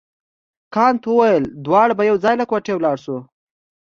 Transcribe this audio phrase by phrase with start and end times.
[0.75, 3.17] کانت وویل دواړه به یو ځای له کوټې ولاړ شو.